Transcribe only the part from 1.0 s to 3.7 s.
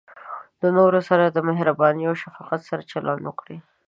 سره د مهربانۍ او شفقت سره چلند وکړئ.